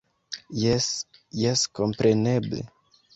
[0.61, 0.87] Jes,
[1.41, 2.63] jes kompreneble